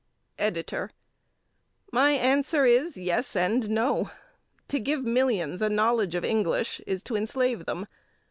[0.39, 0.89] EDITOR:
[1.91, 4.09] My answer is yes and no.
[4.69, 7.85] To give millions a knowledge of English is to enslave them.